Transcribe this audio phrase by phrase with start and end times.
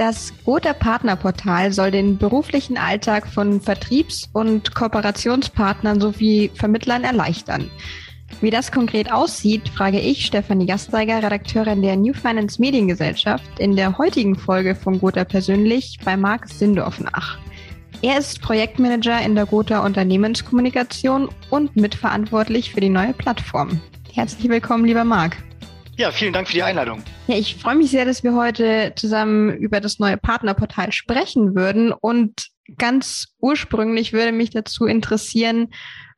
[0.00, 7.70] Das Gotha Partnerportal soll den beruflichen Alltag von Vertriebs- und Kooperationspartnern sowie Vermittlern erleichtern.
[8.40, 13.98] Wie das konkret aussieht, frage ich Stefanie Gasteiger, Redakteurin der New Finance Mediengesellschaft, in der
[13.98, 17.38] heutigen Folge von Gotha persönlich bei Marc Sindorf nach.
[18.00, 23.78] Er ist Projektmanager in der Gotha Unternehmenskommunikation und mitverantwortlich für die neue Plattform.
[24.14, 25.36] Herzlich willkommen, lieber Marc.
[26.00, 27.02] Ja, vielen Dank für die Einladung.
[27.26, 31.92] Ja, ich freue mich sehr, dass wir heute zusammen über das neue Partnerportal sprechen würden.
[31.92, 35.68] Und ganz ursprünglich würde mich dazu interessieren,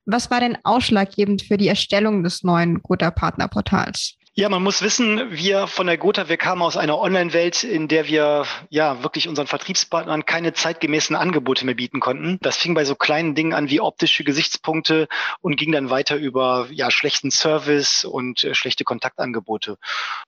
[0.07, 4.15] was war denn ausschlaggebend für die Erstellung des neuen Gotha Partnerportals?
[4.35, 8.07] Ja, man muss wissen, wir von der Gotha, wir kamen aus einer Online-Welt, in der
[8.07, 12.39] wir ja wirklich unseren Vertriebspartnern keine zeitgemäßen Angebote mehr bieten konnten.
[12.41, 15.07] Das fing bei so kleinen Dingen an wie optische Gesichtspunkte
[15.43, 19.77] und ging dann weiter über ja schlechten Service und äh, schlechte Kontaktangebote.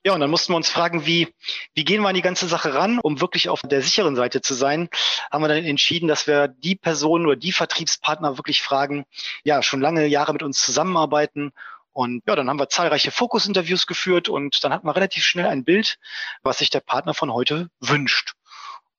[0.05, 1.33] Ja, und dann mussten wir uns fragen, wie
[1.73, 4.53] wie gehen wir an die ganze Sache ran, um wirklich auf der sicheren Seite zu
[4.53, 4.91] sein?
[5.33, 9.07] Haben wir dann entschieden, dass wir die Personen oder die Vertriebspartner wirklich fragen,
[9.45, 11.53] ja schon lange Jahre mit uns zusammenarbeiten
[11.95, 15.65] und ja, dann haben wir zahlreiche Fokusinterviews geführt und dann hatten wir relativ schnell ein
[15.65, 15.99] Bild,
[16.43, 18.35] was sich der Partner von heute wünscht.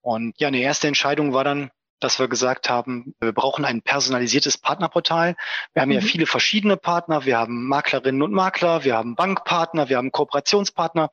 [0.01, 4.57] Und ja, eine erste Entscheidung war dann, dass wir gesagt haben, wir brauchen ein personalisiertes
[4.57, 5.35] Partnerportal.
[5.73, 5.95] Wir haben mhm.
[5.95, 7.25] ja viele verschiedene Partner.
[7.25, 11.09] Wir haben Maklerinnen und Makler, wir haben Bankpartner, wir haben Kooperationspartner.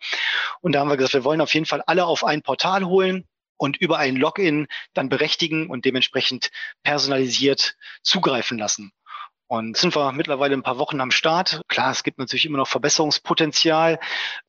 [0.61, 3.27] Und da haben wir gesagt, wir wollen auf jeden Fall alle auf ein Portal holen
[3.57, 6.51] und über ein Login dann berechtigen und dementsprechend
[6.85, 8.93] personalisiert zugreifen lassen.
[9.53, 11.61] Und sind wir mittlerweile ein paar Wochen am Start.
[11.69, 14.01] Klar, es gibt natürlich immer noch Verbesserungspotenzial.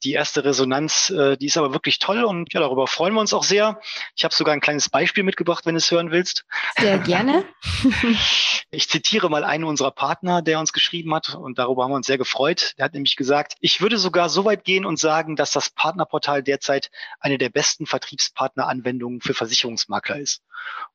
[0.01, 3.33] Die erste Resonanz, äh, die ist aber wirklich toll und ja, darüber freuen wir uns
[3.33, 3.81] auch sehr.
[4.15, 6.45] Ich habe sogar ein kleines Beispiel mitgebracht, wenn du es hören willst.
[6.79, 7.43] Sehr gerne.
[8.71, 12.07] ich zitiere mal einen unserer Partner, der uns geschrieben hat und darüber haben wir uns
[12.07, 12.73] sehr gefreut.
[12.77, 16.43] Der hat nämlich gesagt, ich würde sogar so weit gehen und sagen, dass das Partnerportal
[16.43, 20.43] derzeit eine der besten Vertriebspartneranwendungen für Versicherungsmakler ist.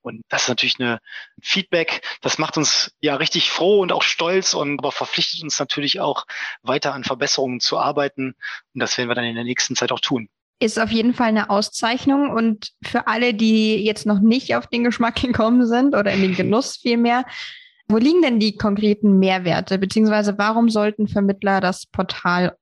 [0.01, 1.01] Und das ist natürlich eine
[1.43, 6.01] Feedback, das macht uns ja richtig froh und auch stolz und aber verpflichtet uns natürlich
[6.01, 6.27] auch
[6.63, 8.35] weiter an Verbesserungen zu arbeiten.
[8.75, 10.29] Und das werden wir dann in der nächsten Zeit auch tun.
[10.61, 14.85] Ist auf jeden Fall eine Auszeichnung und für alle, die jetzt noch nicht auf den
[14.85, 17.25] Geschmack gekommen sind oder in den Genuss vielmehr,
[17.89, 22.57] wo liegen denn die konkreten Mehrwerte, beziehungsweise warum sollten Vermittler das Portal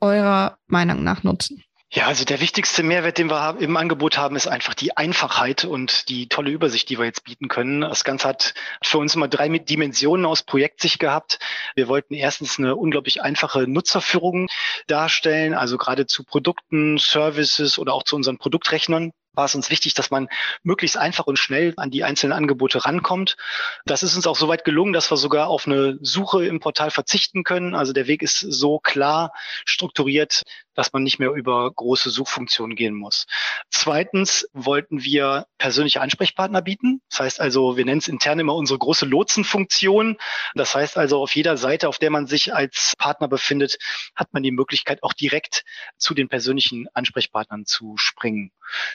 [0.00, 1.62] eurer Meinung nach nutzen?
[1.92, 6.08] Ja, also der wichtigste Mehrwert, den wir im Angebot haben, ist einfach die Einfachheit und
[6.08, 7.80] die tolle Übersicht, die wir jetzt bieten können.
[7.80, 11.40] Das Ganze hat für uns immer drei Dimensionen aus Projektsicht gehabt.
[11.74, 14.46] Wir wollten erstens eine unglaublich einfache Nutzerführung
[14.86, 19.94] darstellen, also gerade zu Produkten, Services oder auch zu unseren Produktrechnern war es uns wichtig,
[19.94, 20.28] dass man
[20.62, 23.36] möglichst einfach und schnell an die einzelnen Angebote rankommt.
[23.84, 27.44] Das ist uns auch soweit gelungen, dass wir sogar auf eine Suche im Portal verzichten
[27.44, 27.74] können.
[27.74, 29.32] Also der Weg ist so klar
[29.64, 30.42] strukturiert,
[30.74, 33.26] dass man nicht mehr über große Suchfunktionen gehen muss.
[33.70, 37.02] Zweitens wollten wir persönliche Ansprechpartner bieten.
[37.10, 40.16] Das heißt also, wir nennen es intern immer unsere große Lotsenfunktion.
[40.54, 43.78] Das heißt also, auf jeder Seite, auf der man sich als Partner befindet,
[44.14, 45.64] hat man die Möglichkeit, auch direkt
[45.98, 48.52] zu den persönlichen Ansprechpartnern zu springen.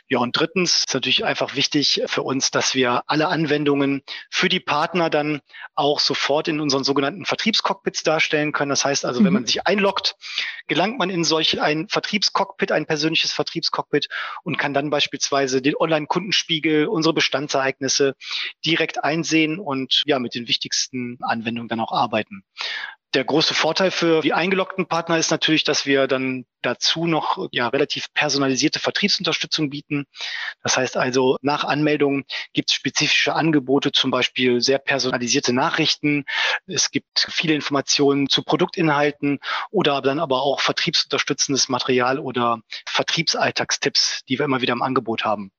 [0.08, 4.60] Ja, und drittens ist natürlich einfach wichtig für uns, dass wir alle Anwendungen für die
[4.60, 5.40] Partner dann
[5.76, 8.72] auch sofort in unseren sogenannten Vertriebscockpits darstellen können.
[8.72, 9.26] Das heißt also, mhm.
[9.26, 10.16] wenn man sich einloggt,
[10.66, 14.08] gelangt man in solch ein Vertriebscockpit, ein persönliches Vertriebscockpit
[14.42, 18.16] und kann dann beispielsweise den Online-Kundenspiegel, unsere Bestandsereignisse
[18.66, 22.44] direkt einsehen und ja, mit den wichtigsten Anwendungen dann auch arbeiten.
[23.16, 27.70] Der große Vorteil für die eingeloggten Partner ist natürlich, dass wir dann dazu noch ja,
[27.70, 30.06] relativ personalisierte Vertriebsunterstützung bieten.
[30.64, 36.26] Das heißt also, nach Anmeldung gibt es spezifische Angebote, zum Beispiel sehr personalisierte Nachrichten.
[36.68, 39.40] Es gibt viele Informationen zu Produktinhalten
[39.72, 45.52] oder dann aber auch vertriebsunterstützendes Material oder Vertriebsalltagstipps, die wir immer wieder im Angebot haben.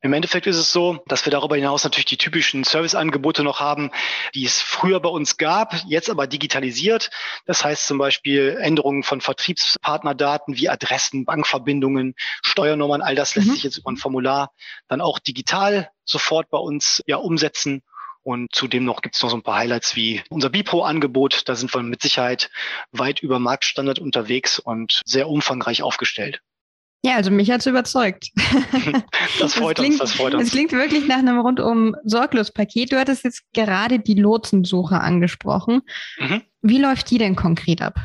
[0.00, 3.90] Im Endeffekt ist es so, dass wir darüber hinaus natürlich die typischen Serviceangebote noch haben,
[4.34, 7.10] die es früher bei uns gab, jetzt aber digitalisiert.
[7.46, 13.52] Das heißt zum Beispiel Änderungen von Vertriebspartnerdaten wie Adressen, Bankverbindungen, Steuernummern, all das lässt mhm.
[13.52, 14.52] sich jetzt über ein Formular
[14.88, 17.82] dann auch digital sofort bei uns ja umsetzen.
[18.22, 21.48] Und zudem noch gibt es noch so ein paar Highlights wie unser Bipro-Angebot.
[21.48, 22.50] Da sind wir mit Sicherheit
[22.92, 26.42] weit über Marktstandard unterwegs und sehr umfangreich aufgestellt.
[27.02, 28.30] Ja, also mich hat's überzeugt.
[29.38, 30.44] Das freut das klingt, uns, das freut uns.
[30.44, 32.92] Es klingt wirklich nach einem rundum sorglos Paket.
[32.92, 35.82] Du hattest jetzt gerade die Lotsensuche angesprochen.
[36.18, 36.42] Mhm.
[36.62, 37.98] Wie läuft die denn konkret ab?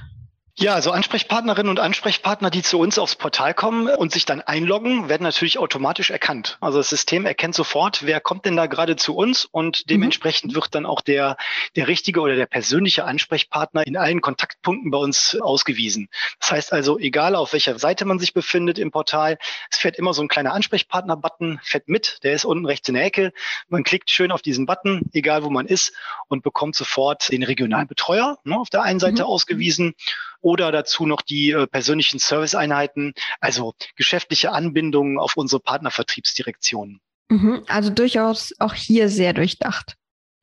[0.57, 5.09] Ja, also Ansprechpartnerinnen und Ansprechpartner, die zu uns aufs Portal kommen und sich dann einloggen,
[5.09, 6.57] werden natürlich automatisch erkannt.
[6.61, 9.87] Also das System erkennt sofort, wer kommt denn da gerade zu uns und mhm.
[9.89, 10.55] dementsprechend mhm.
[10.55, 11.35] wird dann auch der,
[11.75, 16.07] der richtige oder der persönliche Ansprechpartner in allen Kontaktpunkten bei uns ausgewiesen.
[16.39, 19.37] Das heißt also, egal auf welcher Seite man sich befindet im Portal,
[19.69, 23.03] es fährt immer so ein kleiner Ansprechpartner-Button, fährt mit, der ist unten rechts in der
[23.03, 23.33] Ecke.
[23.67, 25.91] Man klickt schön auf diesen Button, egal wo man ist
[26.29, 29.27] und bekommt sofort den regionalen Betreuer ne, auf der einen Seite mhm.
[29.27, 29.95] ausgewiesen
[30.45, 37.01] oder dazu noch die äh, persönlichen Serviceeinheiten, also geschäftliche Anbindungen auf unsere Partnervertriebsdirektionen.
[37.29, 39.95] Mhm, also durchaus auch hier sehr durchdacht.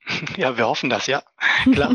[0.37, 1.23] Ja, wir hoffen das, ja.
[1.73, 1.95] Klar.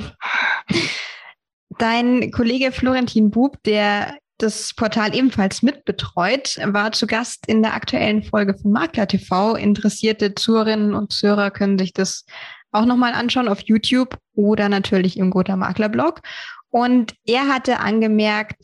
[1.77, 8.23] Dein Kollege Florentin Bub, der das Portal ebenfalls mitbetreut, war zu Gast in der aktuellen
[8.23, 9.55] Folge von Makler TV.
[9.55, 12.23] Interessierte Zuhörerinnen und Zuhörer können sich das
[12.71, 16.21] auch nochmal anschauen auf YouTube oder natürlich im Gotha Makler Blog.
[16.69, 18.55] Und er hatte angemerkt,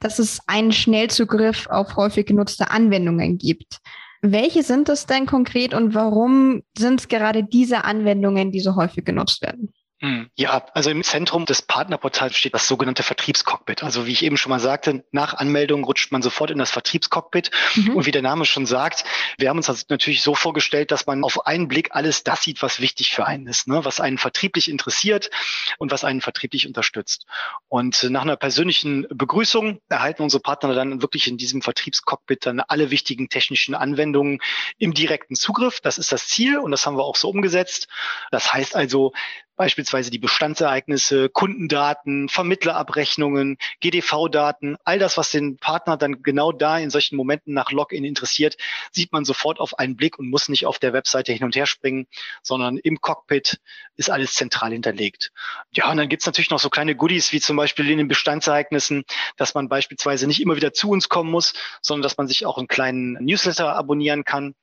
[0.00, 3.78] dass es einen Schnellzugriff auf häufig genutzte Anwendungen gibt.
[4.20, 9.04] Welche sind es denn konkret und warum sind es gerade diese Anwendungen, die so häufig
[9.04, 9.72] genutzt werden?
[10.04, 10.28] Hm.
[10.36, 13.82] Ja, also im Zentrum des Partnerportals steht das sogenannte Vertriebscockpit.
[13.82, 17.50] Also wie ich eben schon mal sagte, nach Anmeldung rutscht man sofort in das Vertriebscockpit.
[17.74, 17.96] Mhm.
[17.96, 19.04] Und wie der Name schon sagt,
[19.38, 22.60] wir haben uns das natürlich so vorgestellt, dass man auf einen Blick alles das sieht,
[22.60, 23.82] was wichtig für einen ist, ne?
[23.86, 25.30] was einen vertrieblich interessiert
[25.78, 27.24] und was einen vertrieblich unterstützt.
[27.68, 32.90] Und nach einer persönlichen Begrüßung erhalten unsere Partner dann wirklich in diesem Vertriebscockpit dann alle
[32.90, 34.40] wichtigen technischen Anwendungen
[34.76, 35.80] im direkten Zugriff.
[35.80, 37.88] Das ist das Ziel und das haben wir auch so umgesetzt.
[38.30, 39.14] Das heißt also,
[39.56, 46.90] beispielsweise die Bestandsereignisse, Kundendaten, Vermittlerabrechnungen, GDV-Daten, all das, was den Partner dann genau da in
[46.90, 48.56] solchen Momenten nach Login interessiert,
[48.90, 51.66] sieht man sofort auf einen Blick und muss nicht auf der Webseite hin und her
[51.66, 52.06] springen,
[52.42, 53.60] sondern im Cockpit
[53.96, 55.32] ist alles zentral hinterlegt.
[55.72, 59.04] Ja, und dann gibt's natürlich noch so kleine Goodies, wie zum Beispiel in den Bestandsereignissen,
[59.36, 62.58] dass man beispielsweise nicht immer wieder zu uns kommen muss, sondern dass man sich auch
[62.58, 64.54] einen kleinen Newsletter abonnieren kann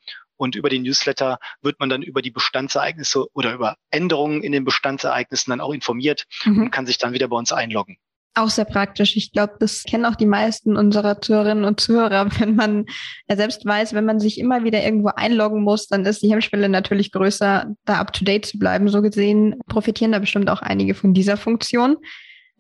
[0.42, 4.66] und über den Newsletter wird man dann über die Bestandsereignisse oder über Änderungen in den
[4.66, 6.64] Bestandsereignissen dann auch informiert mhm.
[6.64, 7.98] und kann sich dann wieder bei uns einloggen.
[8.34, 9.16] Auch sehr praktisch.
[9.18, 12.28] Ich glaube, das kennen auch die meisten unserer Zuhörerinnen und Zuhörer.
[12.40, 12.86] Wenn man
[13.30, 16.70] ja selbst weiß, wenn man sich immer wieder irgendwo einloggen muss, dann ist die Hemmschwelle
[16.70, 18.90] natürlich größer, da up to date zu bleiben.
[18.90, 21.98] So gesehen profitieren da bestimmt auch einige von dieser Funktion.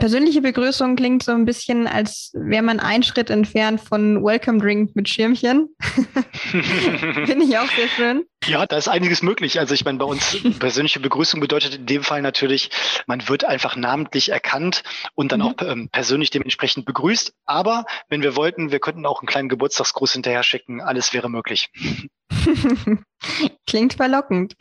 [0.01, 4.95] Persönliche Begrüßung klingt so ein bisschen, als wäre man einen Schritt entfernt von Welcome Drink
[4.95, 5.75] mit Schirmchen.
[6.33, 8.23] Finde ich auch sehr schön.
[8.47, 9.59] Ja, da ist einiges möglich.
[9.59, 12.71] Also ich meine, bei uns persönliche Begrüßung bedeutet in dem Fall natürlich,
[13.05, 14.81] man wird einfach namentlich erkannt
[15.13, 15.45] und dann mhm.
[15.45, 17.33] auch ähm, persönlich dementsprechend begrüßt.
[17.45, 20.81] Aber wenn wir wollten, wir könnten auch einen kleinen Geburtstagsgruß hinterher schicken.
[20.81, 21.69] Alles wäre möglich.
[23.67, 24.55] Klingt verlockend.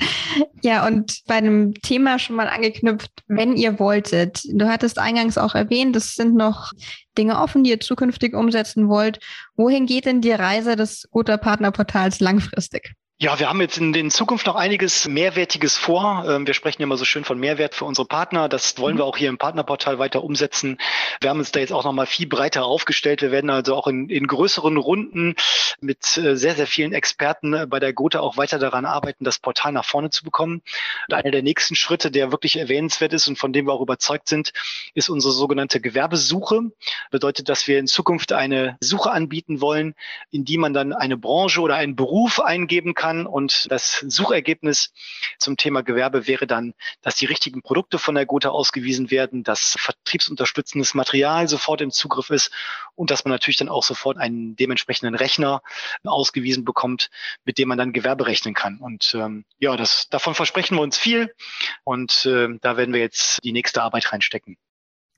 [0.62, 4.43] Ja, und bei dem Thema schon mal angeknüpft, wenn ihr wolltet.
[4.52, 6.73] Du hattest eingangs auch erwähnt, es sind noch
[7.17, 9.19] Dinge offen, die ihr zukünftig umsetzen wollt.
[9.56, 12.94] Wohin geht denn die Reise des Guter Partnerportals langfristig?
[13.22, 16.25] Ja, wir haben jetzt in, in Zukunft noch einiges Mehrwertiges vor.
[16.26, 18.49] Ähm, wir sprechen immer so schön von Mehrwert für unsere Partner.
[18.49, 19.11] Das wollen wir mhm.
[19.11, 20.78] auch hier im Partnerportal weiter umsetzen.
[21.20, 23.20] Wir haben uns da jetzt auch nochmal viel breiter aufgestellt.
[23.20, 25.34] Wir werden also auch in, in größeren Runden
[25.82, 29.72] mit äh, sehr, sehr vielen Experten bei der Gotha auch weiter daran arbeiten, das Portal
[29.72, 30.62] nach vorne zu bekommen.
[31.06, 34.28] Und einer der nächsten Schritte, der wirklich erwähnenswert ist und von dem wir auch überzeugt
[34.31, 34.55] sind,
[34.94, 36.72] ist unsere sogenannte Gewerbesuche.
[37.11, 39.94] Bedeutet, dass wir in Zukunft eine Suche anbieten wollen,
[40.31, 43.26] in die man dann eine Branche oder einen Beruf eingeben kann kann.
[43.26, 44.92] Und das Suchergebnis
[45.38, 49.76] zum Thema Gewerbe wäre dann, dass die richtigen Produkte von der Gotha ausgewiesen werden, dass
[49.78, 52.50] vertriebsunterstützendes Material sofort im Zugriff ist
[52.94, 55.62] und dass man natürlich dann auch sofort einen dementsprechenden Rechner
[56.04, 57.10] ausgewiesen bekommt,
[57.44, 58.78] mit dem man dann Gewerbe rechnen kann.
[58.78, 61.34] Und ähm, ja, das, davon versprechen wir uns viel
[61.84, 64.56] und äh, da werden wir jetzt die nächste Arbeit reinstecken.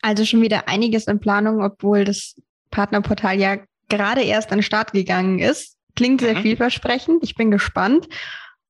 [0.01, 2.35] Also schon wieder einiges in Planung, obwohl das
[2.71, 3.59] Partnerportal ja
[3.89, 5.77] gerade erst an den Start gegangen ist.
[5.95, 6.43] Klingt sehr mhm.
[6.43, 7.23] vielversprechend.
[7.23, 8.09] Ich bin gespannt.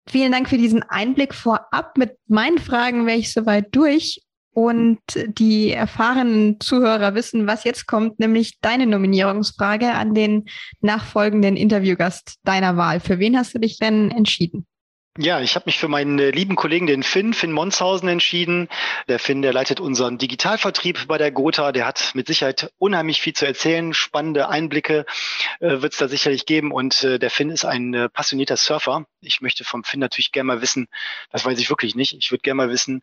[0.08, 1.96] Vielen Dank für diesen Einblick vorab.
[1.96, 4.20] Mit meinen Fragen wäre ich soweit durch.
[4.54, 10.44] Und die erfahrenen Zuhörer wissen, was jetzt kommt, nämlich deine Nominierungsfrage an den
[10.82, 13.00] nachfolgenden Interviewgast deiner Wahl.
[13.00, 14.66] Für wen hast du dich denn entschieden?
[15.18, 18.68] Ja, ich habe mich für meinen äh, lieben Kollegen, den Finn, Finn Monshausen, entschieden.
[19.08, 21.70] Der Finn, der leitet unseren Digitalvertrieb bei der Gotha.
[21.72, 23.92] Der hat mit Sicherheit unheimlich viel zu erzählen.
[23.92, 25.04] Spannende Einblicke
[25.60, 26.72] äh, wird es da sicherlich geben.
[26.72, 29.04] Und äh, der Finn ist ein äh, passionierter Surfer.
[29.20, 30.88] Ich möchte vom Finn natürlich gerne mal wissen,
[31.30, 33.02] das weiß ich wirklich nicht, ich würde gerne mal wissen,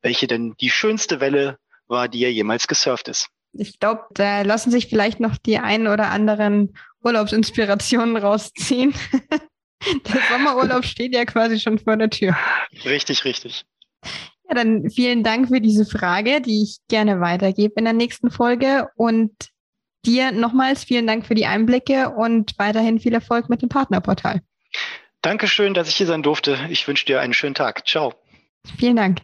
[0.00, 3.28] welche denn die schönste Welle war, die er jemals gesurft ist.
[3.52, 8.94] Ich glaube, da lassen sich vielleicht noch die ein oder anderen Urlaubsinspirationen rausziehen.
[10.06, 12.36] Der Sommerurlaub steht ja quasi schon vor der Tür.
[12.84, 13.64] Richtig, richtig.
[14.48, 18.88] Ja, dann vielen Dank für diese Frage, die ich gerne weitergebe in der nächsten Folge.
[18.96, 19.32] Und
[20.06, 24.40] Dir nochmals vielen Dank für die Einblicke und weiterhin viel Erfolg mit dem Partnerportal.
[25.20, 26.58] Dankeschön, dass ich hier sein durfte.
[26.70, 27.86] Ich wünsche dir einen schönen Tag.
[27.86, 28.14] Ciao.
[28.78, 29.20] Vielen Dank.